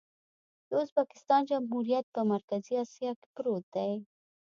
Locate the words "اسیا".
2.83-3.11